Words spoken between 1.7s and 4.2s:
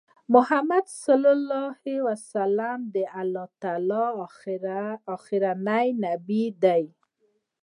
عليه وسلم د الله تعالی